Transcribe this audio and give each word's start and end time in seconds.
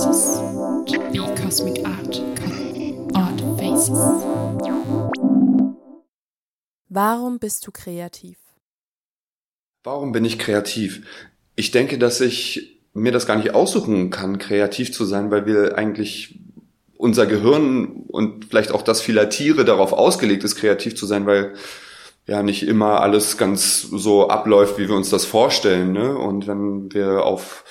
faces. 0.00 0.40
To 0.86 0.98
be 1.12 1.42
cosmic 1.42 1.86
art, 1.86 2.22
art 3.14 3.40
faces. 3.58 3.98
Warum 6.88 7.38
bist 7.38 7.66
du 7.66 7.70
kreativ? 7.70 8.36
Warum 9.84 10.12
bin 10.12 10.24
ich 10.24 10.38
kreativ? 10.38 11.06
Ich 11.56 11.70
denke, 11.70 11.98
dass 11.98 12.20
ich 12.20 12.80
mir 12.92 13.12
das 13.12 13.26
gar 13.26 13.36
nicht 13.36 13.54
aussuchen 13.54 14.10
kann, 14.10 14.38
kreativ 14.38 14.92
zu 14.92 15.04
sein, 15.04 15.30
weil 15.30 15.46
wir 15.46 15.78
eigentlich 15.78 16.40
unser 16.96 17.26
Gehirn 17.26 18.04
und 18.08 18.46
vielleicht 18.46 18.72
auch 18.72 18.82
das 18.82 19.00
vieler 19.00 19.28
Tiere 19.28 19.64
darauf 19.64 19.92
ausgelegt 19.92 20.44
ist, 20.44 20.56
kreativ 20.56 20.96
zu 20.96 21.06
sein, 21.06 21.26
weil 21.26 21.54
ja 22.26 22.42
nicht 22.42 22.62
immer 22.62 23.00
alles 23.00 23.38
ganz 23.38 23.82
so 23.82 24.28
abläuft, 24.28 24.78
wie 24.78 24.88
wir 24.88 24.96
uns 24.96 25.08
das 25.08 25.24
vorstellen. 25.24 25.92
Ne? 25.92 26.16
Und 26.16 26.46
wenn 26.46 26.92
wir 26.92 27.24
auf 27.24 27.64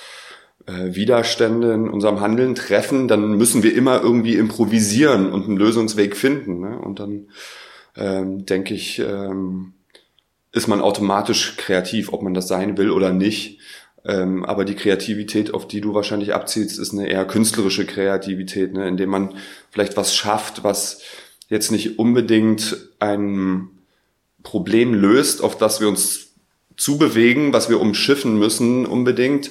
äh, 0.70 0.94
Widerstände 0.94 1.72
in 1.72 1.88
unserem 1.88 2.20
Handeln 2.20 2.54
treffen, 2.54 3.08
dann 3.08 3.32
müssen 3.32 3.62
wir 3.62 3.74
immer 3.74 4.00
irgendwie 4.00 4.36
improvisieren 4.36 5.32
und 5.32 5.46
einen 5.46 5.56
Lösungsweg 5.56 6.16
finden. 6.16 6.60
Ne? 6.60 6.78
Und 6.78 7.00
dann 7.00 7.28
ähm, 7.96 8.46
denke 8.46 8.74
ich, 8.74 9.00
ähm, 9.00 9.72
ist 10.52 10.68
man 10.68 10.80
automatisch 10.80 11.56
kreativ, 11.56 12.12
ob 12.12 12.22
man 12.22 12.34
das 12.34 12.48
sein 12.48 12.76
will 12.76 12.90
oder 12.90 13.12
nicht. 13.12 13.58
Ähm, 14.04 14.44
aber 14.44 14.64
die 14.64 14.76
Kreativität, 14.76 15.52
auf 15.52 15.68
die 15.68 15.80
du 15.80 15.92
wahrscheinlich 15.92 16.34
abzielst, 16.34 16.78
ist 16.78 16.92
eine 16.92 17.08
eher 17.08 17.26
künstlerische 17.26 17.84
Kreativität, 17.84 18.72
ne? 18.72 18.88
indem 18.88 19.10
man 19.10 19.34
vielleicht 19.70 19.96
was 19.96 20.14
schafft, 20.14 20.64
was 20.64 21.02
jetzt 21.48 21.72
nicht 21.72 21.98
unbedingt 21.98 22.76
ein 23.00 23.68
Problem 24.42 24.94
löst, 24.94 25.42
auf 25.42 25.58
das 25.58 25.80
wir 25.80 25.88
uns 25.88 26.34
zubewegen, 26.76 27.52
was 27.52 27.68
wir 27.68 27.80
umschiffen 27.80 28.38
müssen 28.38 28.86
unbedingt, 28.86 29.50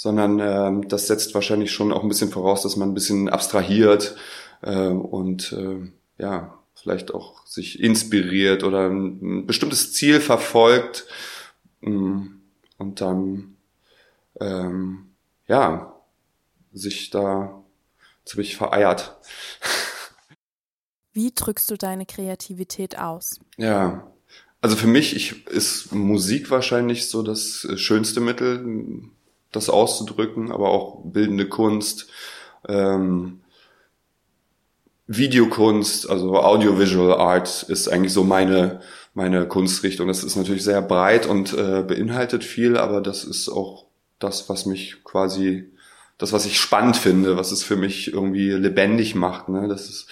sondern 0.00 0.40
äh, 0.40 0.88
das 0.88 1.08
setzt 1.08 1.34
wahrscheinlich 1.34 1.72
schon 1.72 1.92
auch 1.92 2.02
ein 2.02 2.08
bisschen 2.08 2.30
voraus, 2.30 2.62
dass 2.62 2.74
man 2.74 2.88
ein 2.88 2.94
bisschen 2.94 3.28
abstrahiert 3.28 4.16
äh, 4.62 4.86
und 4.86 5.52
äh, 5.52 5.92
ja, 6.16 6.58
vielleicht 6.74 7.12
auch 7.12 7.46
sich 7.46 7.80
inspiriert 7.82 8.64
oder 8.64 8.88
ein, 8.88 9.46
bestimmtes 9.46 9.92
Ziel 9.92 10.22
verfolgt 10.22 11.04
mm, 11.82 12.28
und 12.78 13.00
dann 13.02 13.58
ähm, 14.40 15.10
ja 15.46 15.94
sich 16.72 17.10
da 17.10 17.62
ziemlich 18.24 18.56
vereiert. 18.56 19.18
Wie 21.12 21.30
drückst 21.34 21.70
du 21.70 21.76
deine 21.76 22.06
Kreativität 22.06 22.96
aus? 22.98 23.38
Ja, 23.58 24.10
also 24.62 24.76
für 24.76 24.86
mich 24.86 25.14
ich, 25.14 25.46
ist 25.48 25.92
Musik 25.92 26.50
wahrscheinlich 26.50 27.10
so 27.10 27.22
das 27.22 27.68
schönste 27.76 28.22
Mittel, 28.22 28.64
das 29.52 29.70
auszudrücken, 29.70 30.52
aber 30.52 30.68
auch 30.68 31.02
bildende 31.04 31.48
Kunst, 31.48 32.08
ähm, 32.68 33.40
Videokunst, 35.06 36.08
also 36.08 36.36
Audiovisual 36.36 37.14
Art 37.14 37.64
ist 37.64 37.88
eigentlich 37.88 38.12
so 38.12 38.22
meine 38.22 38.80
meine 39.14 39.46
Kunstrichtung. 39.46 40.08
Das 40.08 40.24
ist 40.24 40.36
natürlich 40.36 40.64
sehr 40.64 40.82
breit 40.82 41.26
und 41.26 41.52
äh, 41.52 41.82
beinhaltet 41.82 42.44
viel, 42.44 42.76
aber 42.76 43.00
das 43.00 43.24
ist 43.24 43.48
auch 43.48 43.86
das, 44.18 44.48
was 44.48 44.66
mich 44.66 45.02
quasi, 45.04 45.70
das, 46.18 46.32
was 46.32 46.46
ich 46.46 46.60
spannend 46.60 46.96
finde, 46.96 47.36
was 47.36 47.50
es 47.50 47.62
für 47.62 47.76
mich 47.76 48.12
irgendwie 48.12 48.50
lebendig 48.50 49.14
macht. 49.14 49.48
Ne? 49.48 49.68
Das 49.68 49.88
ist 49.88 50.06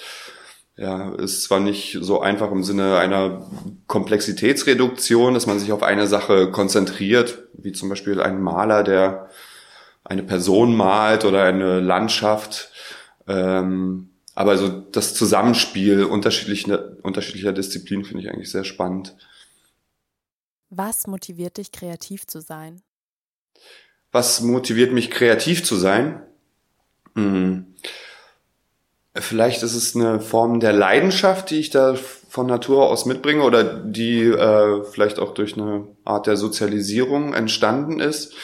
ja, 0.79 1.13
ist 1.15 1.43
zwar 1.43 1.59
nicht 1.59 1.99
so 2.01 2.21
einfach 2.21 2.53
im 2.53 2.63
Sinne 2.63 2.99
einer 2.99 3.45
Komplexitätsreduktion, 3.89 5.35
dass 5.35 5.47
man 5.47 5.59
sich 5.59 5.73
auf 5.73 5.83
eine 5.83 6.07
Sache 6.07 6.53
konzentriert, 6.53 7.49
wie 7.53 7.73
zum 7.73 7.89
Beispiel 7.89 8.23
ein 8.23 8.41
Maler, 8.41 8.85
der 8.85 9.29
eine 10.05 10.23
Person 10.23 10.77
malt 10.77 11.25
oder 11.25 11.43
eine 11.43 11.81
Landschaft. 11.81 12.71
Ähm, 13.27 14.11
aber 14.37 14.57
so 14.57 14.69
das 14.69 15.15
Zusammenspiel 15.15 16.05
unterschiedlicher, 16.05 16.93
unterschiedlicher 17.03 17.53
Disziplinen 17.53 18.05
finde 18.05 18.23
ich 18.23 18.31
eigentlich 18.31 18.51
sehr 18.53 18.65
spannend. 18.65 19.17
Was 20.71 21.09
motiviert 21.09 21.57
dich, 21.57 21.73
kreativ 21.73 22.25
zu 22.29 22.41
sein? 22.41 22.83
Was 24.13 24.43
motiviert 24.43 24.93
mich, 24.93 25.11
kreativ 25.11 25.65
zu 25.65 25.75
sein? 25.75 26.23
Hm. 27.17 27.75
Vielleicht 29.21 29.63
ist 29.63 29.75
es 29.75 29.97
eine 29.97 30.21
Form 30.21 30.61
der 30.61 30.73
Leidenschaft, 30.73 31.51
die 31.51 31.59
ich 31.59 31.71
da 31.71 31.95
von 32.29 32.47
Natur 32.47 32.89
aus 32.89 33.07
mitbringe 33.07 33.43
oder 33.43 33.65
die 33.65 34.23
äh, 34.23 34.85
vielleicht 34.85 35.19
auch 35.19 35.35
durch 35.35 35.57
eine 35.57 35.87
Art 36.05 36.27
der 36.27 36.37
Sozialisierung 36.37 37.35
entstanden 37.35 38.01
ist. 38.01 38.35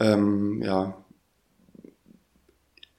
Ähm, 0.00 0.62
ja, 0.64 0.94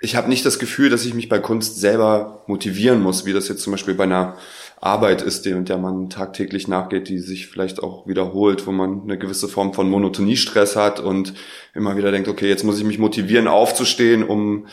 ich 0.02 0.16
habe 0.16 0.30
nicht 0.30 0.46
das 0.46 0.60
Gefühl, 0.60 0.90
dass 0.90 1.06
ich 1.06 1.14
mich 1.14 1.28
bei 1.28 1.40
Kunst 1.40 1.80
selber 1.80 2.44
motivieren 2.48 3.02
muss, 3.02 3.26
wie 3.26 3.34
das 3.34 3.50
jetzt 3.50 3.64
zum 3.64 3.72
Beispiel 3.72 3.96
bei 3.96 4.06
einer 4.06 4.38
Arbeit 4.80 5.22
ist, 5.22 5.46
der, 5.46 5.60
der 5.60 5.78
man 5.78 6.10
tagtäglich 6.10 6.70
nachgeht, 6.70 7.10
die 7.10 7.20
sich 7.20 7.48
vielleicht 7.48 7.84
auch 7.84 8.08
wiederholt, 8.08 8.66
wo 8.66 8.72
man 8.72 9.02
eine 9.02 9.18
gewisse 9.18 9.50
Form 9.50 9.74
von 9.74 9.90
Monotoniestress 9.90 10.78
hat 10.78 11.02
und 11.02 11.34
immer 11.74 11.98
wieder 11.98 12.12
denkt, 12.12 12.30
okay, 12.30 12.48
jetzt 12.48 12.64
muss 12.64 12.80
ich 12.80 12.86
mich 12.86 12.98
motivieren, 12.98 13.50
aufzustehen, 13.50 14.24
um 14.24 14.68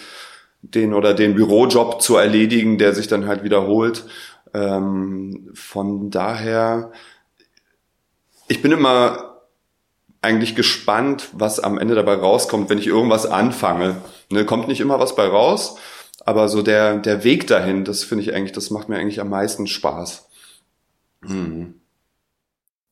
den 0.74 0.94
oder 0.94 1.14
den 1.14 1.34
Bürojob 1.34 2.00
zu 2.02 2.16
erledigen, 2.16 2.78
der 2.78 2.94
sich 2.94 3.08
dann 3.08 3.26
halt 3.26 3.44
wiederholt. 3.44 4.04
Ähm, 4.54 5.50
von 5.54 6.10
daher, 6.10 6.92
ich 8.48 8.62
bin 8.62 8.72
immer 8.72 9.26
eigentlich 10.22 10.54
gespannt, 10.54 11.28
was 11.32 11.60
am 11.60 11.78
Ende 11.78 11.94
dabei 11.94 12.14
rauskommt, 12.14 12.68
wenn 12.68 12.78
ich 12.78 12.86
irgendwas 12.86 13.26
anfange. 13.26 13.96
Ne, 14.30 14.44
kommt 14.44 14.68
nicht 14.68 14.80
immer 14.80 14.98
was 14.98 15.14
bei 15.14 15.26
raus, 15.26 15.78
aber 16.24 16.48
so 16.48 16.62
der, 16.62 16.98
der 16.98 17.22
Weg 17.22 17.46
dahin, 17.46 17.84
das 17.84 18.02
finde 18.02 18.24
ich 18.24 18.34
eigentlich, 18.34 18.52
das 18.52 18.70
macht 18.70 18.88
mir 18.88 18.96
eigentlich 18.96 19.20
am 19.20 19.30
meisten 19.30 19.66
Spaß. 19.66 20.28
Mhm. 21.22 21.80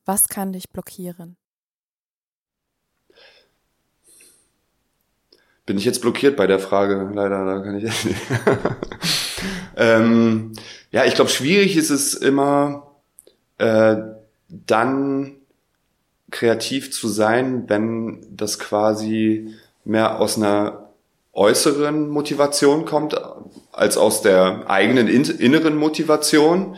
Was 0.04 0.28
kann 0.28 0.52
dich 0.52 0.70
blockieren? 0.70 1.36
Bin 5.66 5.78
ich 5.78 5.84
jetzt 5.84 6.02
blockiert 6.02 6.36
bei 6.36 6.46
der 6.46 6.58
Frage? 6.58 7.10
Leider, 7.14 7.44
da 7.44 7.60
kann 7.60 7.76
ich 7.78 7.84
nicht. 7.84 8.16
ähm, 9.76 10.52
ja, 10.90 11.04
ich 11.04 11.14
glaube, 11.14 11.30
schwierig 11.30 11.76
ist 11.76 11.90
es 11.90 12.14
immer, 12.14 12.94
äh, 13.58 13.96
dann 14.48 15.36
kreativ 16.30 16.92
zu 16.92 17.08
sein, 17.08 17.64
wenn 17.68 18.26
das 18.30 18.58
quasi 18.58 19.54
mehr 19.84 20.20
aus 20.20 20.36
einer 20.36 20.90
äußeren 21.32 22.08
Motivation 22.08 22.84
kommt, 22.84 23.16
als 23.72 23.96
aus 23.96 24.22
der 24.22 24.68
eigenen 24.68 25.08
inneren 25.08 25.76
Motivation. 25.76 26.76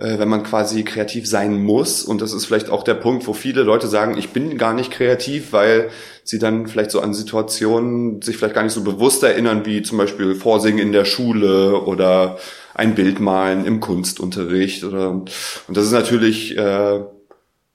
Äh, 0.00 0.18
wenn 0.18 0.30
man 0.30 0.44
quasi 0.44 0.82
kreativ 0.82 1.28
sein 1.28 1.62
muss. 1.62 2.02
Und 2.04 2.22
das 2.22 2.32
ist 2.32 2.46
vielleicht 2.46 2.70
auch 2.70 2.84
der 2.84 2.94
Punkt, 2.94 3.26
wo 3.26 3.34
viele 3.34 3.62
Leute 3.62 3.86
sagen, 3.86 4.16
ich 4.16 4.30
bin 4.30 4.56
gar 4.56 4.72
nicht 4.72 4.90
kreativ, 4.90 5.52
weil 5.52 5.90
sie 6.24 6.38
dann 6.38 6.68
vielleicht 6.68 6.90
so 6.90 7.00
an 7.00 7.12
Situationen 7.12 8.22
sich 8.22 8.38
vielleicht 8.38 8.54
gar 8.54 8.62
nicht 8.62 8.72
so 8.72 8.82
bewusst 8.82 9.22
erinnern, 9.22 9.66
wie 9.66 9.82
zum 9.82 9.98
Beispiel 9.98 10.34
Vorsingen 10.34 10.78
in 10.78 10.92
der 10.92 11.04
Schule 11.04 11.82
oder 11.82 12.38
ein 12.72 12.94
Bild 12.94 13.20
malen 13.20 13.66
im 13.66 13.80
Kunstunterricht. 13.80 14.84
Oder, 14.84 15.10
und 15.10 15.28
das 15.68 15.84
ist 15.84 15.92
natürlich 15.92 16.56
äh, 16.56 17.00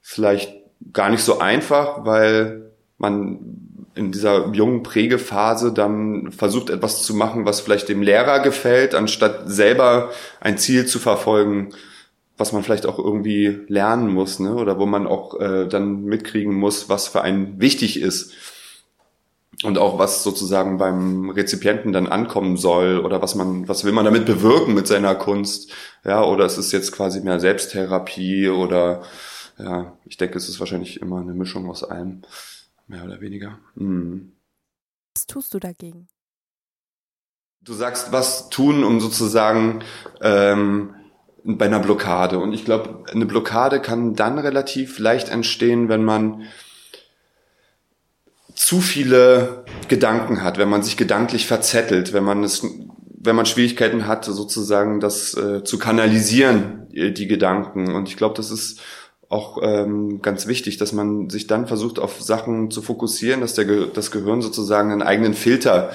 vielleicht 0.02 0.52
gar 0.94 1.12
nicht 1.12 1.22
so 1.24 1.38
einfach, 1.38 2.06
weil 2.06 2.72
man 2.98 3.38
in 3.94 4.12
dieser 4.12 4.52
jungen 4.52 4.82
Prägephase 4.82 5.72
dann 5.72 6.32
versucht 6.32 6.72
etwas 6.72 7.04
zu 7.04 7.14
machen, 7.14 7.46
was 7.46 7.60
vielleicht 7.60 7.88
dem 7.88 8.02
Lehrer 8.02 8.40
gefällt, 8.40 8.96
anstatt 8.96 9.44
selber 9.46 10.10
ein 10.40 10.58
Ziel 10.58 10.88
zu 10.88 10.98
verfolgen, 10.98 11.70
was 12.38 12.52
man 12.52 12.64
vielleicht 12.64 12.86
auch 12.86 13.00
irgendwie 13.00 13.66
lernen 13.68 14.14
muss, 14.14 14.40
ne? 14.40 14.56
Oder 14.56 14.78
wo 14.80 14.86
man 14.86 15.08
auch 15.08 15.40
äh, 15.40 15.68
dann 15.68 16.04
mitkriegen 16.04 16.54
muss, 16.54 16.90
was 16.90 17.08
für 17.08 17.22
einen 17.22 17.60
wichtig 17.60 18.02
ist. 18.02 18.34
Und 19.64 19.78
auch 19.78 19.98
was 19.98 20.22
sozusagen 20.22 20.78
beim 20.78 21.30
Rezipienten 21.30 21.94
dann 21.94 22.08
ankommen 22.08 22.58
soll 22.58 23.00
oder 23.00 23.22
was 23.22 23.36
man, 23.36 23.70
was 23.70 23.86
will 23.86 23.94
man 23.94 24.04
damit 24.04 24.26
bewirken 24.26 24.74
mit 24.74 24.86
seiner 24.86 25.16
Kunst. 25.16 25.72
Ja, 26.04 26.24
oder 26.26 26.44
es 26.46 26.58
ist 26.58 26.74
jetzt 26.74 26.92
quasi 26.92 27.22
mehr 27.22 27.40
Selbsttherapie 27.40 28.50
oder 28.50 29.04
ja, 29.58 29.98
ich 30.04 30.18
denke, 30.18 30.38
es 30.38 30.50
ist 30.50 30.60
wahrscheinlich 30.60 31.02
immer 31.02 31.22
eine 31.22 31.34
Mischung 31.34 31.70
aus 31.70 31.86
allem, 31.86 32.24
mehr 32.88 33.06
oder 33.06 33.22
weniger. 33.22 33.60
Mhm. 33.76 34.34
Was 35.16 35.26
tust 35.26 35.54
du 35.54 35.60
dagegen? 35.60 36.10
Du 37.62 37.74
sagst, 37.74 38.12
was 38.12 38.50
tun, 38.50 38.84
um 38.84 39.00
sozusagen 39.00 39.84
ähm, 40.22 40.94
bei 41.46 41.66
einer 41.66 41.80
Blockade. 41.80 42.40
Und 42.40 42.54
ich 42.54 42.66
glaube, 42.66 43.04
eine 43.12 43.26
Blockade 43.26 43.80
kann 43.80 44.16
dann 44.16 44.40
relativ 44.40 45.00
leicht 45.00 45.30
entstehen, 45.30 45.90
wenn 45.90 46.04
man 46.04 46.44
zu 48.56 48.82
viele 48.82 49.66
Gedanken 49.88 50.42
hat, 50.42 50.58
wenn 50.58 50.70
man 50.70 50.82
sich 50.82 50.98
gedanklich 50.98 51.46
verzettelt, 51.46 52.14
wenn 52.14 52.24
man 52.24 52.44
es, 52.44 52.66
wenn 53.18 53.36
man 53.36 53.46
Schwierigkeiten 53.46 54.08
hat, 54.08 54.26
sozusagen 54.26 55.00
das 55.00 55.36
äh, 55.36 55.64
zu 55.64 55.78
kanalisieren, 55.78 56.88
äh, 56.94 57.12
die 57.12 57.28
Gedanken. 57.28 57.94
Und 57.94 58.08
ich 58.08 58.18
glaube, 58.18 58.36
das 58.36 58.50
ist 58.50 58.82
auch 59.30 59.60
ähm, 59.62 60.22
ganz 60.22 60.48
wichtig, 60.48 60.78
dass 60.78 60.94
man 60.94 61.30
sich 61.30 61.48
dann 61.48 61.68
versucht, 61.68 62.00
auf 62.00 62.22
Sachen 62.22 62.72
zu 62.72 62.82
fokussieren, 62.82 63.42
dass 63.42 63.54
der 63.54 63.66
das 63.88 64.12
Gehirn 64.12 64.42
sozusagen 64.42 64.92
einen 64.92 65.02
eigenen 65.02 65.34
Filter 65.34 65.92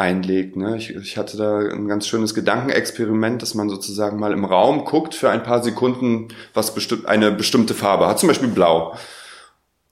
einlegt. 0.00 0.56
Ne? 0.56 0.76
Ich, 0.78 0.90
ich 0.96 1.16
hatte 1.18 1.36
da 1.36 1.58
ein 1.58 1.86
ganz 1.86 2.08
schönes 2.08 2.34
Gedankenexperiment, 2.34 3.42
dass 3.42 3.54
man 3.54 3.68
sozusagen 3.68 4.18
mal 4.18 4.32
im 4.32 4.46
Raum 4.46 4.84
guckt 4.84 5.14
für 5.14 5.30
ein 5.30 5.42
paar 5.42 5.62
Sekunden, 5.62 6.28
was 6.54 6.74
bestimmt 6.74 7.06
eine 7.06 7.30
bestimmte 7.30 7.74
Farbe 7.74 8.08
hat, 8.08 8.18
zum 8.18 8.28
Beispiel 8.28 8.48
blau. 8.48 8.96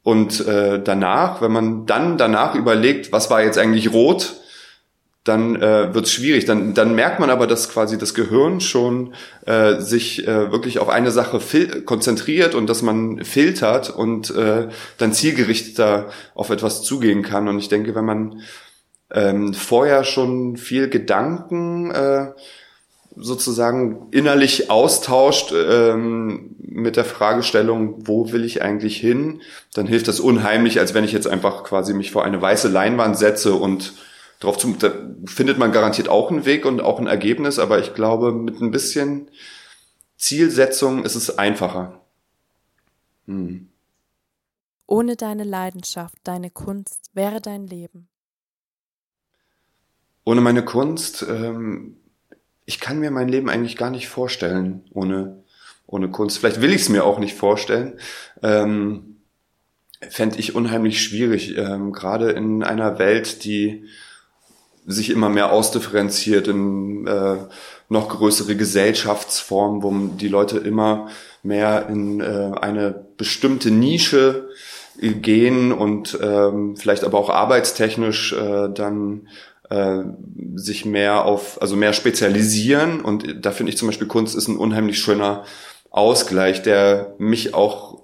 Und 0.02 0.46
äh, 0.46 0.82
danach, 0.82 1.43
wenn 1.43 1.52
man 1.52 1.84
dann 1.84 2.16
danach 2.16 2.55
überlegt, 2.55 3.12
was 3.12 3.31
war 3.31 3.43
jetzt 3.43 3.58
eigentlich 3.58 3.93
rot, 3.93 4.37
dann 5.25 5.56
äh, 5.56 5.93
wird 5.93 6.06
es 6.06 6.12
schwierig. 6.12 6.46
Dann, 6.46 6.72
dann 6.72 6.94
merkt 6.94 7.20
man 7.20 7.28
aber, 7.28 7.46
dass 7.46 7.69
quasi 7.69 7.99
das 7.99 8.14
Gehirn 8.14 8.62
schon 8.62 9.12
äh, 9.44 9.78
sich 9.78 10.26
äh, 10.26 10.50
wirklich 10.50 10.78
auf 10.78 10.88
eine 10.88 11.11
Sache 11.11 11.40
konzentriert 11.84 12.54
und 12.54 12.66
dass 12.70 12.81
man 12.81 13.22
filtert 13.25 13.90
und 13.90 14.34
äh, 14.34 14.69
dann 14.96 15.12
zielgerichteter 15.12 16.06
auf 16.34 16.49
etwas 16.49 16.82
zugehen 16.82 17.22
kann. 17.22 17.46
Und 17.46 17.58
ich 17.58 17.69
denke, 17.69 17.94
wenn 17.94 18.06
man 18.06 18.40
ähm, 19.10 19.55
vorher 19.55 20.05
schon 20.05 20.56
viel 20.56 20.88
Gedanken 20.88 21.90
äh, 21.90 22.32
sozusagen 23.16 24.08
innerlich 24.10 24.70
austauscht 24.70 25.52
ähm, 25.52 26.55
mit 26.58 26.96
der 26.96 27.05
Fragestellung, 27.05 28.06
wo 28.06 28.32
will 28.32 28.44
ich 28.44 28.62
eigentlich 28.62 28.96
hin, 28.99 29.40
dann 29.75 29.87
hilft 29.87 30.08
das 30.08 30.20
unheimlich, 30.20 30.78
als 30.78 30.94
wenn 30.94 31.05
ich 31.05 31.12
jetzt 31.12 31.26
einfach 31.26 31.64
quasi 31.64 31.94
mich 31.94 32.12
vor 32.12 32.25
eine 32.25 32.40
weiße 32.40 32.69
Leinwand 32.69 33.19
setze 33.19 33.55
und 33.55 33.94
drauf 34.40 34.56
zu, 34.56 34.75
da 34.78 34.93
findet 35.26 35.58
man 35.58 35.72
garantiert 35.72 36.08
auch 36.08 36.31
einen 36.31 36.44
Weg 36.44 36.64
und 36.64 36.81
auch 36.81 37.00
ein 37.00 37.08
Ergebnis, 37.08 37.58
aber 37.58 37.78
ich 37.81 37.94
glaube, 37.94 38.32
mit 38.32 38.61
ein 38.61 38.70
bisschen 38.70 39.28
Zielsetzung 40.16 41.04
ist 41.04 41.16
es 41.16 41.38
einfacher. 41.38 42.00
Hm. 43.26 43.69
Ohne 44.87 45.16
deine 45.16 45.44
Leidenschaft, 45.44 46.16
deine 46.25 46.50
Kunst 46.50 47.11
wäre 47.14 47.40
dein 47.40 47.66
Leben. 47.66 48.08
Ohne 50.28 50.42
meine 50.42 50.62
Kunst, 50.62 51.25
ähm, 51.26 51.96
ich 52.66 52.80
kann 52.80 53.00
mir 53.00 53.10
mein 53.10 53.30
Leben 53.30 53.48
eigentlich 53.48 53.78
gar 53.78 53.88
nicht 53.88 54.08
vorstellen 54.08 54.84
ohne, 54.92 55.42
ohne 55.86 56.10
Kunst. 56.10 56.36
Vielleicht 56.36 56.60
will 56.60 56.75
ich 56.75 56.82
es 56.82 56.90
mir 56.90 57.04
auch 57.04 57.19
nicht 57.19 57.34
vorstellen. 57.34 57.94
Ähm, 58.42 59.20
Fände 60.10 60.38
ich 60.38 60.54
unheimlich 60.54 61.02
schwierig, 61.02 61.56
ähm, 61.56 61.92
gerade 61.92 62.32
in 62.32 62.62
einer 62.62 62.98
Welt, 62.98 63.42
die 63.44 63.86
sich 64.84 65.08
immer 65.08 65.30
mehr 65.30 65.50
ausdifferenziert 65.50 66.46
in 66.46 67.06
äh, 67.06 67.36
noch 67.88 68.10
größere 68.10 68.54
Gesellschaftsformen, 68.54 69.82
wo 69.82 70.14
die 70.14 70.28
Leute 70.28 70.58
immer 70.58 71.08
mehr 71.42 71.88
in 71.88 72.20
äh, 72.20 72.52
eine 72.60 73.06
bestimmte 73.16 73.70
Nische 73.70 74.50
gehen 75.00 75.72
und 75.72 76.19
ähm, 76.20 76.76
vielleicht 76.76 77.04
aber 77.04 77.19
auch 77.19 77.30
arbeitstechnisch 77.30 78.34
äh, 78.34 78.69
dann 78.69 79.28
äh, 79.70 80.02
sich 80.54 80.84
mehr 80.84 81.24
auf, 81.24 81.60
also 81.60 81.76
mehr 81.76 81.92
spezialisieren. 81.92 83.00
Und 83.00 83.44
da 83.44 83.50
finde 83.50 83.70
ich 83.70 83.78
zum 83.78 83.88
Beispiel 83.88 84.08
Kunst 84.08 84.36
ist 84.36 84.48
ein 84.48 84.56
unheimlich 84.56 84.98
schöner 84.98 85.44
Ausgleich, 85.90 86.62
der 86.62 87.14
mich 87.18 87.54
auch 87.54 88.02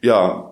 ja 0.00 0.48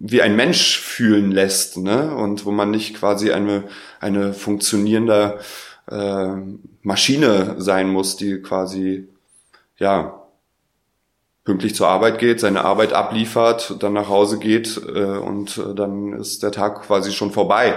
wie 0.00 0.22
ein 0.22 0.36
Mensch 0.36 0.78
fühlen 0.78 1.32
lässt, 1.32 1.76
ne? 1.76 2.14
Und 2.14 2.44
wo 2.44 2.52
man 2.52 2.70
nicht 2.70 2.96
quasi 2.96 3.32
eine, 3.32 3.64
eine 4.00 4.32
funktionierende 4.32 5.40
äh, 5.90 6.28
Maschine 6.82 7.56
sein 7.58 7.88
muss, 7.88 8.16
die 8.16 8.40
quasi 8.40 9.08
ja 9.76 10.22
pünktlich 11.44 11.74
zur 11.74 11.88
Arbeit 11.88 12.18
geht, 12.18 12.40
seine 12.40 12.64
Arbeit 12.64 12.92
abliefert, 12.92 13.76
dann 13.80 13.94
nach 13.94 14.08
Hause 14.08 14.38
geht 14.38 14.80
äh, 14.86 15.16
und 15.16 15.58
äh, 15.58 15.74
dann 15.74 16.12
ist 16.12 16.42
der 16.42 16.52
Tag 16.52 16.82
quasi 16.82 17.12
schon 17.12 17.32
vorbei. 17.32 17.74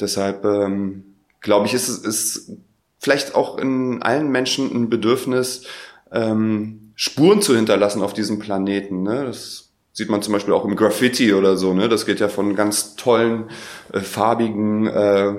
Deshalb 0.00 0.44
ähm, 0.44 1.16
glaube 1.40 1.66
ich, 1.66 1.74
ist 1.74 1.88
es 1.88 1.98
ist 1.98 2.52
vielleicht 2.98 3.34
auch 3.34 3.58
in 3.58 4.02
allen 4.02 4.30
Menschen 4.30 4.70
ein 4.74 4.90
Bedürfnis, 4.90 5.64
ähm, 6.12 6.92
Spuren 6.94 7.42
zu 7.42 7.56
hinterlassen 7.56 8.02
auf 8.02 8.12
diesem 8.12 8.38
Planeten. 8.38 9.02
Ne? 9.02 9.24
Das 9.24 9.72
Sieht 9.94 10.08
man 10.08 10.22
zum 10.22 10.32
Beispiel 10.32 10.54
auch 10.54 10.64
im 10.64 10.74
Graffiti 10.74 11.34
oder 11.34 11.58
so, 11.58 11.74
ne? 11.74 11.86
Das 11.86 12.06
geht 12.06 12.18
ja 12.18 12.28
von 12.28 12.54
ganz 12.54 12.96
tollen, 12.96 13.50
äh, 13.92 14.00
farbigen 14.00 14.86
äh, 14.86 15.34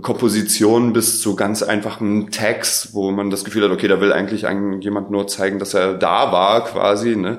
Kompositionen 0.00 0.92
bis 0.92 1.20
zu 1.20 1.36
ganz 1.36 1.62
einfachen 1.62 2.30
Tags, 2.32 2.88
wo 2.92 3.12
man 3.12 3.30
das 3.30 3.44
Gefühl 3.44 3.62
hat, 3.62 3.70
okay, 3.70 3.86
da 3.86 4.00
will 4.00 4.12
eigentlich 4.12 4.42
jemand 4.42 5.12
nur 5.12 5.28
zeigen, 5.28 5.60
dass 5.60 5.74
er 5.74 5.94
da 5.94 6.32
war, 6.32 6.64
quasi. 6.64 7.14
Ne? 7.14 7.38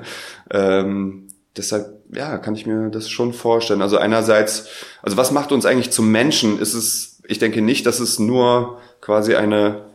Ähm, 0.50 1.23
deshalb, 1.56 2.02
ja, 2.12 2.38
kann 2.38 2.54
ich 2.54 2.66
mir 2.66 2.90
das 2.90 3.08
schon 3.08 3.32
vorstellen. 3.32 3.82
Also 3.82 3.98
einerseits, 3.98 4.68
also 5.02 5.16
was 5.16 5.30
macht 5.30 5.52
uns 5.52 5.66
eigentlich 5.66 5.90
zum 5.90 6.10
Menschen? 6.10 6.58
Ist 6.58 6.74
es, 6.74 7.20
ich 7.26 7.38
denke 7.38 7.62
nicht, 7.62 7.86
dass 7.86 8.00
es 8.00 8.18
nur 8.18 8.80
quasi 9.00 9.34
eine 9.34 9.86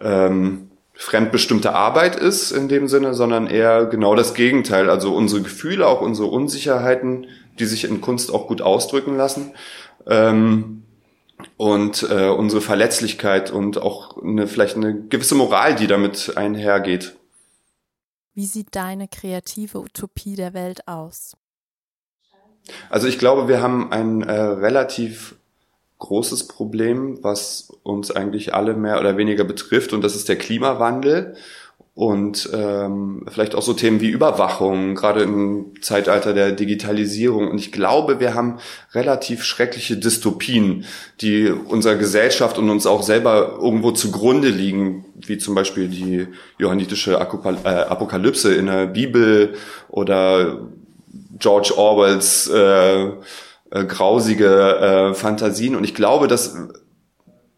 ähm, 0.00 0.70
fremdbestimmte 0.94 1.74
Arbeit 1.74 2.16
ist 2.16 2.52
in 2.52 2.68
dem 2.68 2.88
Sinne, 2.88 3.14
sondern 3.14 3.46
eher 3.46 3.86
genau 3.86 4.14
das 4.14 4.34
Gegenteil. 4.34 4.88
Also 4.88 5.14
unsere 5.14 5.42
Gefühle, 5.42 5.86
auch 5.86 6.00
unsere 6.00 6.28
Unsicherheiten, 6.28 7.26
die 7.58 7.66
sich 7.66 7.84
in 7.84 8.00
Kunst 8.00 8.32
auch 8.32 8.46
gut 8.46 8.62
ausdrücken 8.62 9.16
lassen. 9.16 9.52
Ähm, 10.06 10.82
und 11.58 12.06
äh, 12.10 12.28
unsere 12.28 12.62
Verletzlichkeit 12.62 13.50
und 13.50 13.80
auch 13.80 14.22
eine, 14.22 14.46
vielleicht 14.46 14.76
eine 14.76 14.94
gewisse 14.94 15.34
Moral, 15.34 15.74
die 15.74 15.86
damit 15.86 16.32
einhergeht. 16.36 17.16
Wie 18.36 18.44
sieht 18.44 18.76
deine 18.76 19.08
kreative 19.08 19.78
Utopie 19.80 20.36
der 20.36 20.52
Welt 20.52 20.86
aus? 20.86 21.38
Also 22.90 23.08
ich 23.08 23.18
glaube, 23.18 23.48
wir 23.48 23.62
haben 23.62 23.90
ein 23.92 24.22
äh, 24.22 24.30
relativ 24.30 25.36
großes 25.98 26.46
Problem, 26.46 27.24
was 27.24 27.70
uns 27.82 28.10
eigentlich 28.10 28.52
alle 28.52 28.74
mehr 28.74 29.00
oder 29.00 29.16
weniger 29.16 29.44
betrifft, 29.44 29.94
und 29.94 30.02
das 30.02 30.14
ist 30.14 30.28
der 30.28 30.36
Klimawandel 30.36 31.34
und 31.96 32.50
ähm, 32.52 33.24
vielleicht 33.26 33.54
auch 33.54 33.62
so 33.62 33.72
Themen 33.72 34.02
wie 34.02 34.10
Überwachung, 34.10 34.94
gerade 34.94 35.22
im 35.22 35.72
Zeitalter 35.80 36.34
der 36.34 36.52
Digitalisierung. 36.52 37.50
Und 37.50 37.56
ich 37.56 37.72
glaube, 37.72 38.20
wir 38.20 38.34
haben 38.34 38.58
relativ 38.92 39.44
schreckliche 39.44 39.96
Dystopien, 39.96 40.84
die 41.22 41.48
unserer 41.48 41.94
Gesellschaft 41.94 42.58
und 42.58 42.68
uns 42.68 42.86
auch 42.86 43.02
selber 43.02 43.58
irgendwo 43.58 43.92
zugrunde 43.92 44.50
liegen, 44.50 45.06
wie 45.14 45.38
zum 45.38 45.54
Beispiel 45.54 45.88
die 45.88 46.28
johannitische 46.58 47.12
äh, 47.12 47.16
Apokalypse 47.16 48.54
in 48.54 48.66
der 48.66 48.88
Bibel 48.88 49.54
oder 49.88 50.68
George 51.38 51.72
Orwells 51.78 52.46
äh, 52.46 53.04
äh, 53.06 53.84
grausige 53.88 54.50
äh, 54.50 55.14
Fantasien. 55.14 55.74
Und 55.74 55.84
ich 55.84 55.94
glaube, 55.94 56.28
das 56.28 56.58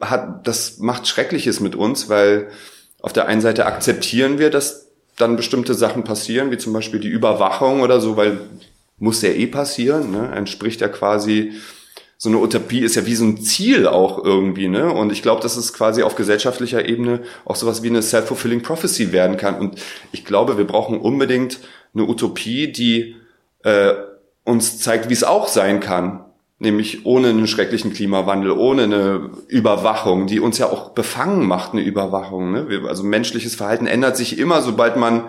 hat, 0.00 0.46
das 0.46 0.78
macht 0.78 1.08
Schreckliches 1.08 1.58
mit 1.58 1.74
uns, 1.74 2.08
weil 2.08 2.50
auf 3.00 3.12
der 3.12 3.26
einen 3.26 3.40
Seite 3.40 3.66
akzeptieren 3.66 4.38
wir, 4.38 4.50
dass 4.50 4.88
dann 5.16 5.36
bestimmte 5.36 5.74
Sachen 5.74 6.04
passieren, 6.04 6.50
wie 6.50 6.58
zum 6.58 6.72
Beispiel 6.72 7.00
die 7.00 7.08
Überwachung 7.08 7.80
oder 7.80 8.00
so, 8.00 8.16
weil 8.16 8.38
muss 8.98 9.22
ja 9.22 9.30
eh 9.30 9.46
passieren, 9.46 10.10
ne? 10.10 10.32
entspricht 10.34 10.80
ja 10.80 10.88
quasi 10.88 11.52
so 12.20 12.28
eine 12.28 12.38
Utopie 12.38 12.80
ist 12.80 12.96
ja 12.96 13.06
wie 13.06 13.14
so 13.14 13.24
ein 13.24 13.40
Ziel 13.40 13.86
auch 13.86 14.24
irgendwie, 14.24 14.66
ne? 14.66 14.92
Und 14.92 15.12
ich 15.12 15.22
glaube, 15.22 15.40
dass 15.40 15.56
es 15.56 15.72
quasi 15.72 16.02
auf 16.02 16.16
gesellschaftlicher 16.16 16.88
Ebene 16.88 17.20
auch 17.44 17.54
sowas 17.54 17.84
wie 17.84 17.88
eine 17.88 18.02
self-fulfilling 18.02 18.60
prophecy 18.60 19.12
werden 19.12 19.36
kann. 19.36 19.56
Und 19.56 19.80
ich 20.10 20.24
glaube, 20.24 20.58
wir 20.58 20.66
brauchen 20.66 20.98
unbedingt 20.98 21.60
eine 21.94 22.08
Utopie, 22.08 22.72
die 22.72 23.14
äh, 23.62 23.94
uns 24.42 24.80
zeigt, 24.80 25.08
wie 25.08 25.12
es 25.12 25.22
auch 25.22 25.46
sein 25.46 25.78
kann. 25.78 26.24
Nämlich 26.60 27.06
ohne 27.06 27.28
einen 27.28 27.46
schrecklichen 27.46 27.92
Klimawandel, 27.92 28.50
ohne 28.50 28.82
eine 28.82 29.30
Überwachung, 29.46 30.26
die 30.26 30.40
uns 30.40 30.58
ja 30.58 30.66
auch 30.66 30.90
befangen 30.90 31.46
macht, 31.46 31.72
eine 31.72 31.82
Überwachung. 31.82 32.50
Ne? 32.50 32.82
Also 32.88 33.04
menschliches 33.04 33.54
Verhalten 33.54 33.86
ändert 33.86 34.16
sich 34.16 34.38
immer, 34.38 34.60
sobald 34.60 34.96
man 34.96 35.24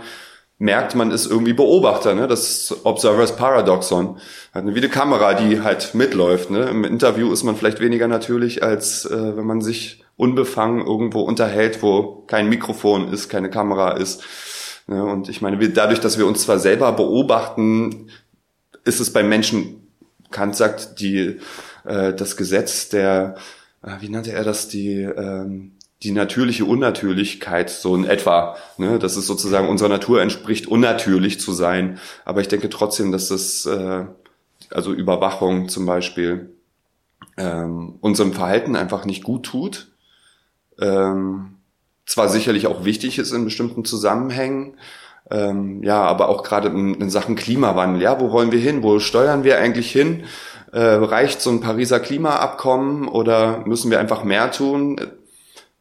merkt, 0.59 0.93
man 0.93 1.11
ist 1.11 1.25
irgendwie 1.25 1.53
Beobachter. 1.53 2.13
Ne? 2.13 2.27
Das 2.27 2.75
Observers 2.83 3.35
Paradoxon. 3.35 4.17
Hat 4.53 4.63
eine 4.63 4.75
Videokamera, 4.75 5.33
die 5.33 5.61
halt 5.61 5.95
mitläuft. 5.95 6.51
Ne? 6.51 6.65
Im 6.65 6.83
Interview 6.83 7.31
ist 7.31 7.43
man 7.43 7.55
vielleicht 7.55 7.79
weniger 7.79 8.07
natürlich, 8.07 8.61
als 8.61 9.05
äh, 9.05 9.37
wenn 9.37 9.45
man 9.45 9.61
sich 9.61 10.03
unbefangen 10.17 10.85
irgendwo 10.85 11.21
unterhält, 11.21 11.81
wo 11.81 12.23
kein 12.27 12.49
Mikrofon 12.49 13.11
ist, 13.13 13.29
keine 13.29 13.49
Kamera 13.49 13.91
ist. 13.91 14.21
Ne? 14.87 15.03
Und 15.03 15.29
ich 15.29 15.41
meine, 15.41 15.59
wir, 15.59 15.73
dadurch, 15.73 16.01
dass 16.01 16.17
wir 16.17 16.27
uns 16.27 16.41
zwar 16.41 16.59
selber 16.59 16.91
beobachten, 16.91 18.07
ist 18.83 18.99
es 18.99 19.13
beim 19.13 19.29
Menschen, 19.29 19.78
Kant 20.31 20.55
sagt, 20.55 20.99
die, 20.99 21.39
äh, 21.85 22.13
das 22.13 22.37
Gesetz 22.37 22.89
der, 22.89 23.35
äh, 23.83 23.95
wie 23.99 24.09
nannte 24.09 24.31
er 24.31 24.43
das, 24.43 24.67
die, 24.67 25.01
ähm, 25.01 25.73
die 26.03 26.11
natürliche 26.11 26.65
Unnatürlichkeit 26.65 27.69
so 27.69 27.95
in 27.95 28.05
etwa, 28.05 28.55
ne, 28.77 28.99
dass 28.99 29.17
es 29.17 29.27
sozusagen 29.27 29.67
unserer 29.67 29.89
Natur 29.89 30.21
entspricht, 30.21 30.67
unnatürlich 30.67 31.39
zu 31.39 31.51
sein. 31.51 31.99
Aber 32.25 32.41
ich 32.41 32.47
denke 32.47 32.69
trotzdem, 32.69 33.11
dass 33.11 33.27
das, 33.27 33.65
äh, 33.65 34.05
also 34.69 34.93
Überwachung 34.93 35.67
zum 35.67 35.85
Beispiel, 35.85 36.51
ähm, 37.37 37.97
unserem 38.01 38.33
Verhalten 38.33 38.75
einfach 38.75 39.05
nicht 39.05 39.23
gut 39.23 39.45
tut. 39.45 39.91
Ähm, 40.79 41.57
zwar 42.05 42.29
sicherlich 42.29 42.67
auch 42.67 42.85
wichtig 42.85 43.19
ist 43.19 43.31
in 43.31 43.45
bestimmten 43.45 43.85
Zusammenhängen, 43.85 44.77
ähm, 45.31 45.83
ja, 45.83 46.01
aber 46.01 46.29
auch 46.29 46.43
gerade 46.43 46.69
in, 46.69 46.95
in, 46.95 47.09
Sachen 47.09 47.35
Klimawandel, 47.35 48.01
ja, 48.01 48.19
wo 48.19 48.31
wollen 48.31 48.51
wir 48.51 48.59
hin? 48.59 48.81
Wo 48.81 48.99
steuern 48.99 49.43
wir 49.43 49.59
eigentlich 49.59 49.91
hin? 49.91 50.23
Äh, 50.71 50.79
reicht 50.79 51.41
so 51.41 51.51
ein 51.51 51.61
Pariser 51.61 51.99
Klimaabkommen 51.99 53.07
oder 53.07 53.63
müssen 53.65 53.91
wir 53.91 53.99
einfach 53.99 54.23
mehr 54.23 54.51
tun? 54.51 54.99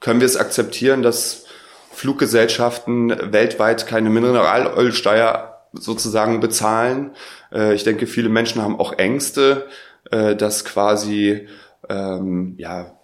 Können 0.01 0.21
wir 0.21 0.27
es 0.27 0.37
akzeptieren, 0.37 1.03
dass 1.03 1.47
Fluggesellschaften 1.91 3.33
weltweit 3.33 3.87
keine 3.87 4.11
Mineralölsteuer 4.11 5.63
sozusagen 5.73 6.41
bezahlen? 6.41 7.13
Äh, 7.53 7.75
ich 7.75 7.85
denke, 7.85 8.07
viele 8.07 8.29
Menschen 8.29 8.63
haben 8.63 8.79
auch 8.79 8.93
Ängste, 8.93 9.67
äh, 10.11 10.37
dass 10.37 10.65
quasi 10.65 11.49
ähm, 11.89 12.55
ja 12.59 12.98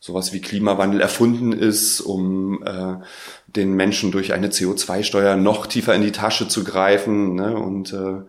sowas 0.00 0.32
wie 0.32 0.40
Klimawandel 0.40 1.00
erfunden 1.00 1.52
ist, 1.52 2.00
um 2.00 2.62
äh, 2.64 2.96
den 3.46 3.74
Menschen 3.74 4.12
durch 4.12 4.32
eine 4.32 4.48
CO2-Steuer 4.48 5.36
noch 5.36 5.66
tiefer 5.66 5.94
in 5.94 6.02
die 6.02 6.12
Tasche 6.12 6.48
zu 6.48 6.64
greifen. 6.64 7.34
Ne? 7.34 7.56
Und 7.56 7.92
äh, 7.92 8.20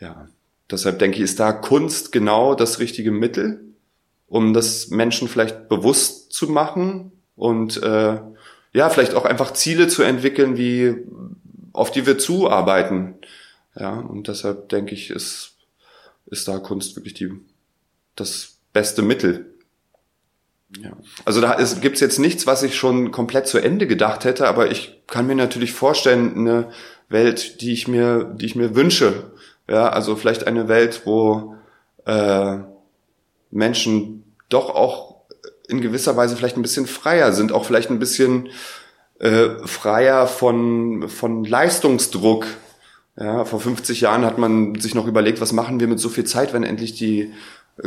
ja, 0.00 0.28
deshalb 0.70 0.98
denke 0.98 1.18
ich, 1.18 1.22
ist 1.22 1.40
da 1.40 1.52
Kunst 1.52 2.12
genau 2.12 2.54
das 2.54 2.78
richtige 2.78 3.10
Mittel, 3.10 3.60
um 4.26 4.54
das 4.54 4.88
Menschen 4.88 5.28
vielleicht 5.28 5.68
bewusst 5.68 6.32
zu 6.32 6.48
machen 6.48 7.12
und 7.36 7.82
äh, 7.82 8.20
ja, 8.72 8.88
vielleicht 8.88 9.14
auch 9.14 9.24
einfach 9.24 9.52
Ziele 9.52 9.88
zu 9.88 10.02
entwickeln, 10.02 10.56
wie 10.56 10.96
auf 11.72 11.90
die 11.90 12.06
wir 12.06 12.18
zuarbeiten. 12.18 13.14
Ja, 13.78 13.98
und 13.98 14.28
deshalb 14.28 14.68
denke 14.68 14.94
ich, 14.94 15.10
ist, 15.10 15.56
ist 16.26 16.48
da 16.48 16.58
Kunst 16.58 16.96
wirklich 16.96 17.14
die, 17.14 17.32
das 18.16 18.58
beste 18.72 19.02
Mittel. 19.02 19.54
Ja. 20.78 20.92
Also 21.24 21.40
da 21.40 21.52
ist, 21.52 21.80
gibt's 21.82 22.00
jetzt 22.00 22.18
nichts, 22.18 22.46
was 22.46 22.62
ich 22.62 22.76
schon 22.76 23.10
komplett 23.10 23.48
zu 23.48 23.58
Ende 23.58 23.86
gedacht 23.86 24.24
hätte, 24.24 24.46
aber 24.46 24.70
ich 24.70 25.02
kann 25.06 25.26
mir 25.26 25.34
natürlich 25.34 25.72
vorstellen, 25.72 26.36
eine 26.36 26.70
Welt, 27.08 27.60
die 27.60 27.72
ich 27.72 27.88
mir, 27.88 28.24
die 28.24 28.46
ich 28.46 28.54
mir 28.54 28.76
wünsche. 28.76 29.32
Ja, 29.68 29.88
also 29.88 30.16
vielleicht 30.16 30.46
eine 30.46 30.68
Welt, 30.68 31.02
wo 31.04 31.56
äh, 32.06 32.58
Menschen 33.50 34.24
doch 34.48 34.74
auch 34.74 35.16
in 35.68 35.80
gewisser 35.80 36.16
Weise 36.16 36.36
vielleicht 36.36 36.56
ein 36.56 36.62
bisschen 36.62 36.86
freier 36.86 37.32
sind, 37.32 37.52
auch 37.52 37.64
vielleicht 37.64 37.90
ein 37.90 37.98
bisschen 37.98 38.48
äh, 39.18 39.48
freier 39.66 40.26
von, 40.26 41.08
von 41.08 41.44
Leistungsdruck. 41.44 42.46
Ja, 43.16 43.44
vor 43.44 43.60
50 43.60 44.00
Jahren 44.00 44.24
hat 44.24 44.38
man 44.38 44.80
sich 44.80 44.94
noch 44.94 45.06
überlegt, 45.06 45.40
was 45.40 45.52
machen 45.52 45.78
wir 45.78 45.88
mit 45.88 46.00
so 46.00 46.08
viel 46.08 46.24
Zeit, 46.24 46.52
wenn 46.52 46.62
endlich 46.62 46.94
die 46.94 47.32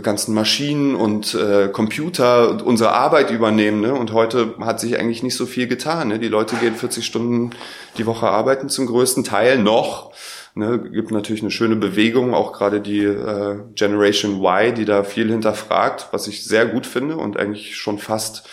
ganzen 0.02 0.34
Maschinen 0.34 0.96
und 0.96 1.36
äh, 1.36 1.68
Computer 1.68 2.66
unsere 2.66 2.94
Arbeit 2.94 3.32
übernehmen. 3.32 3.82
Ne? 3.82 3.94
Und 3.94 4.12
heute 4.14 4.56
hat 4.60 4.80
sich 4.80 4.98
eigentlich 4.98 5.24
nicht 5.24 5.36
so 5.36 5.46
viel 5.46 5.68
getan. 5.68 6.08
Ne? 6.08 6.20
Die 6.20 6.28
Leute 6.28 6.56
gehen 6.56 6.76
40 6.76 7.06
Stunden 7.06 7.52
die 7.98 8.06
Woche 8.06 8.28
arbeiten 8.28 8.70
zum 8.70 8.88
größten 8.88 9.24
Teil 9.24 9.60
noch. 9.60 10.14
Ne? 10.56 10.80
Gibt 10.80 11.12
natürlich 11.12 11.42
eine 11.42 11.52
schöne 11.52 11.76
Bewegung, 11.76 12.34
auch 12.34 12.54
gerade 12.54 12.82
die 12.82 13.04
äh, 13.04 13.60
Generation 13.76 14.44
Y, 14.44 14.74
die 14.74 14.86
da 14.86 15.04
viel 15.04 15.30
hinterfragt, 15.30 16.08
was 16.12 16.28
ich 16.28 16.44
sehr 16.44 16.66
gut 16.66 16.88
finde 16.88 17.18
und 17.18 17.38
eigentlich 17.38 17.76
schon 17.76 18.00
fast 18.00 18.48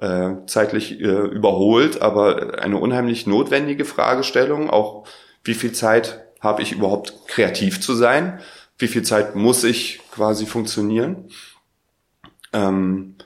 äh, 0.00 0.30
zeitlich 0.46 1.00
äh, 1.00 1.04
überholt, 1.04 2.02
aber 2.02 2.58
eine 2.62 2.78
unheimlich 2.78 3.26
notwendige 3.26 3.84
Fragestellung, 3.84 4.68
auch 4.68 5.06
wie 5.44 5.54
viel 5.54 5.72
Zeit 5.72 6.24
habe 6.40 6.62
ich 6.62 6.72
überhaupt 6.72 7.14
kreativ 7.26 7.80
zu 7.80 7.94
sein? 7.94 8.40
Wie 8.78 8.88
viel 8.88 9.02
Zeit 9.02 9.36
muss 9.36 9.64
ich 9.64 10.00
quasi 10.10 10.46
funktionieren. 10.46 11.28
Ähm, 12.52 13.16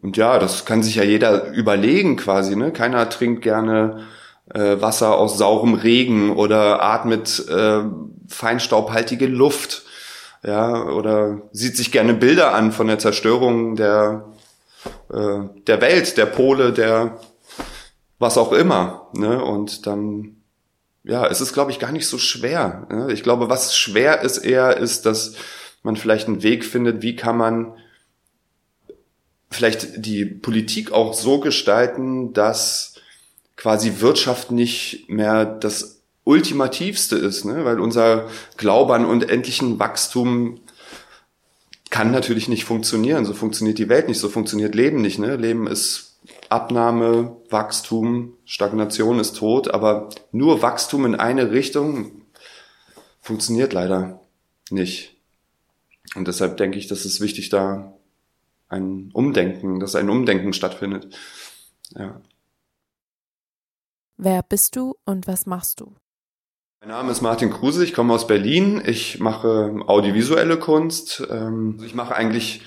und 0.00 0.16
ja, 0.16 0.38
das 0.38 0.64
kann 0.64 0.82
sich 0.82 0.96
ja 0.96 1.02
jeder 1.02 1.50
überlegen 1.52 2.16
quasi. 2.16 2.56
Ne? 2.56 2.72
Keiner 2.72 3.08
trinkt 3.08 3.42
gerne 3.42 4.06
äh, 4.52 4.80
Wasser 4.80 5.16
aus 5.16 5.38
saurem 5.38 5.74
Regen 5.74 6.30
oder 6.36 6.82
atmet 6.82 7.48
äh, 7.48 7.82
feinstaubhaltige 8.28 9.26
Luft. 9.26 9.82
Ja, 10.46 10.84
oder 10.84 11.40
sieht 11.52 11.76
sich 11.78 11.90
gerne 11.90 12.12
Bilder 12.12 12.54
an 12.54 12.70
von 12.70 12.86
der 12.86 12.98
Zerstörung 12.98 13.76
der, 13.76 14.26
äh, 15.10 15.38
der 15.66 15.80
Welt, 15.80 16.18
der 16.18 16.26
Pole, 16.26 16.74
der 16.74 17.18
was 18.18 18.36
auch 18.36 18.52
immer. 18.52 19.08
Ne? 19.14 19.42
Und 19.42 19.86
dann 19.86 20.33
ja, 21.04 21.26
es 21.26 21.40
ist, 21.40 21.52
glaube 21.52 21.70
ich, 21.70 21.78
gar 21.78 21.92
nicht 21.92 22.08
so 22.08 22.18
schwer. 22.18 23.08
Ich 23.10 23.22
glaube, 23.22 23.50
was 23.50 23.76
schwer 23.76 24.22
ist 24.22 24.38
eher, 24.38 24.78
ist, 24.78 25.04
dass 25.04 25.34
man 25.82 25.96
vielleicht 25.96 26.28
einen 26.28 26.42
Weg 26.42 26.64
findet, 26.64 27.02
wie 27.02 27.14
kann 27.14 27.36
man 27.36 27.74
vielleicht 29.50 30.04
die 30.04 30.24
Politik 30.24 30.92
auch 30.92 31.12
so 31.12 31.38
gestalten, 31.40 32.32
dass 32.32 32.94
quasi 33.56 34.00
Wirtschaft 34.00 34.50
nicht 34.50 35.08
mehr 35.08 35.44
das 35.44 36.02
Ultimativste 36.24 37.16
ist, 37.16 37.44
ne? 37.44 37.66
weil 37.66 37.78
unser 37.80 38.28
Glaube 38.56 38.94
an 38.94 39.04
unendlichen 39.04 39.78
Wachstum 39.78 40.60
kann 41.90 42.10
natürlich 42.10 42.48
nicht 42.48 42.64
funktionieren. 42.64 43.26
So 43.26 43.34
funktioniert 43.34 43.78
die 43.78 43.90
Welt 43.90 44.08
nicht, 44.08 44.18
so 44.18 44.30
funktioniert 44.30 44.74
Leben 44.74 45.02
nicht. 45.02 45.18
Ne? 45.18 45.36
Leben 45.36 45.66
ist 45.66 46.13
Abnahme, 46.54 47.36
Wachstum, 47.50 48.36
Stagnation 48.44 49.18
ist 49.18 49.36
tot, 49.36 49.74
aber 49.74 50.08
nur 50.30 50.62
Wachstum 50.62 51.04
in 51.04 51.16
eine 51.16 51.50
Richtung 51.50 52.22
funktioniert 53.20 53.72
leider 53.72 54.20
nicht. 54.70 55.16
Und 56.14 56.28
deshalb 56.28 56.56
denke 56.56 56.78
ich, 56.78 56.86
dass 56.86 57.04
es 57.04 57.20
wichtig, 57.20 57.48
da 57.48 57.92
ein 58.68 59.10
Umdenken, 59.12 59.80
dass 59.80 59.96
ein 59.96 60.08
Umdenken 60.08 60.52
stattfindet. 60.52 61.16
Ja. 61.90 62.20
Wer 64.16 64.42
bist 64.44 64.76
du 64.76 64.94
und 65.04 65.26
was 65.26 65.46
machst 65.46 65.80
du? 65.80 65.96
Mein 66.80 66.90
Name 66.90 67.10
ist 67.10 67.20
Martin 67.20 67.50
Kruse, 67.50 67.82
ich 67.82 67.94
komme 67.94 68.14
aus 68.14 68.28
Berlin. 68.28 68.80
Ich 68.86 69.18
mache 69.18 69.74
audiovisuelle 69.86 70.58
Kunst. 70.58 71.26
Ähm, 71.30 71.80
ich 71.84 71.94
mache 71.94 72.14
eigentlich, 72.14 72.62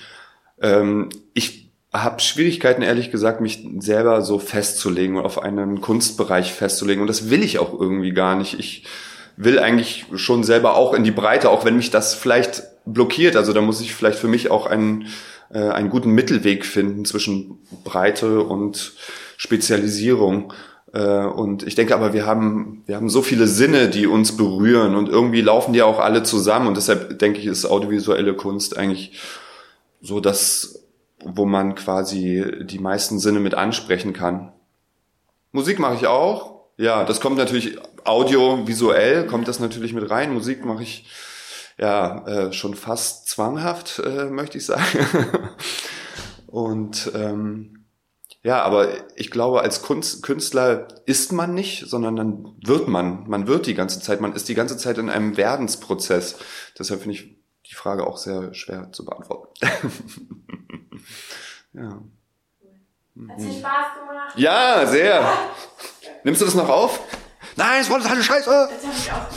ähm, 0.60 1.08
ich 1.32 1.67
habe 1.92 2.20
Schwierigkeiten, 2.20 2.82
ehrlich 2.82 3.10
gesagt, 3.10 3.40
mich 3.40 3.66
selber 3.78 4.22
so 4.22 4.38
festzulegen 4.38 5.16
und 5.16 5.24
auf 5.24 5.42
einen 5.42 5.80
Kunstbereich 5.80 6.52
festzulegen. 6.52 7.00
Und 7.00 7.06
das 7.06 7.30
will 7.30 7.42
ich 7.42 7.58
auch 7.58 7.78
irgendwie 7.78 8.12
gar 8.12 8.36
nicht. 8.36 8.58
Ich 8.58 8.84
will 9.36 9.58
eigentlich 9.58 10.06
schon 10.16 10.44
selber 10.44 10.76
auch 10.76 10.92
in 10.92 11.04
die 11.04 11.10
Breite, 11.10 11.48
auch 11.48 11.64
wenn 11.64 11.76
mich 11.76 11.90
das 11.90 12.14
vielleicht 12.14 12.64
blockiert. 12.84 13.36
Also 13.36 13.52
da 13.52 13.60
muss 13.60 13.80
ich 13.80 13.94
vielleicht 13.94 14.18
für 14.18 14.28
mich 14.28 14.50
auch 14.50 14.66
einen, 14.66 15.06
äh, 15.50 15.60
einen 15.60 15.88
guten 15.88 16.10
Mittelweg 16.10 16.66
finden 16.66 17.04
zwischen 17.04 17.58
Breite 17.84 18.42
und 18.42 18.92
Spezialisierung. 19.38 20.52
Äh, 20.92 21.24
und 21.24 21.66
ich 21.66 21.74
denke 21.74 21.94
aber, 21.94 22.12
wir 22.12 22.26
haben, 22.26 22.82
wir 22.84 22.96
haben 22.96 23.08
so 23.08 23.22
viele 23.22 23.46
Sinne, 23.46 23.88
die 23.88 24.06
uns 24.06 24.36
berühren 24.36 24.94
und 24.94 25.08
irgendwie 25.08 25.40
laufen 25.40 25.72
die 25.72 25.82
auch 25.82 26.00
alle 26.00 26.22
zusammen. 26.22 26.66
Und 26.66 26.76
deshalb 26.76 27.18
denke 27.18 27.38
ich, 27.38 27.46
ist 27.46 27.64
audiovisuelle 27.64 28.34
Kunst 28.34 28.76
eigentlich 28.76 29.18
so 30.02 30.20
das 30.20 30.87
wo 31.24 31.44
man 31.44 31.74
quasi 31.74 32.44
die 32.62 32.78
meisten 32.78 33.18
Sinne 33.18 33.40
mit 33.40 33.54
ansprechen 33.54 34.12
kann. 34.12 34.52
Musik 35.52 35.78
mache 35.78 35.94
ich 35.94 36.06
auch. 36.06 36.66
Ja, 36.76 37.04
das 37.04 37.20
kommt 37.20 37.36
natürlich 37.36 37.78
audiovisuell, 38.04 39.26
kommt 39.26 39.48
das 39.48 39.58
natürlich 39.58 39.92
mit 39.92 40.08
rein. 40.10 40.32
Musik 40.32 40.64
mache 40.64 40.82
ich 40.82 41.08
ja 41.76 42.26
äh, 42.26 42.52
schon 42.52 42.74
fast 42.74 43.28
zwanghaft, 43.28 44.00
äh, 44.04 44.26
möchte 44.26 44.58
ich 44.58 44.66
sagen. 44.66 45.06
Und 46.46 47.10
ähm, 47.14 47.78
ja, 48.42 48.62
aber 48.62 48.88
ich 49.16 49.30
glaube, 49.30 49.62
als 49.62 49.82
Kunst, 49.82 50.22
Künstler 50.22 50.88
ist 51.06 51.32
man 51.32 51.54
nicht, 51.54 51.88
sondern 51.88 52.16
dann 52.16 52.54
wird 52.64 52.88
man. 52.88 53.28
Man 53.28 53.46
wird 53.46 53.66
die 53.66 53.74
ganze 53.74 54.00
Zeit. 54.00 54.20
Man 54.20 54.32
ist 54.32 54.48
die 54.48 54.54
ganze 54.54 54.76
Zeit 54.76 54.98
in 54.98 55.10
einem 55.10 55.36
Werdensprozess. 55.36 56.38
Deshalb 56.78 57.02
finde 57.02 57.16
ich 57.16 57.36
die 57.68 57.74
Frage 57.74 58.06
auch 58.06 58.16
sehr 58.16 58.54
schwer 58.54 58.90
zu 58.92 59.04
beantworten. 59.04 59.52
Ja. 61.78 61.84
Hat 61.90 62.02
mhm. 63.14 63.36
dir 63.36 63.52
Spaß 63.52 63.86
gemacht? 63.98 64.36
Ja, 64.36 64.86
sehr. 64.86 65.32
Nimmst 66.24 66.40
du 66.40 66.44
das 66.46 66.54
noch 66.54 66.68
auf? 66.68 67.00
Nein, 67.56 67.80
es 67.80 67.90
war 67.90 67.98
totale 68.00 68.22
Scheiße. 68.22 68.68
Das 68.70 68.84
habe 68.84 68.96
ich 68.96 69.12
auch 69.12 69.28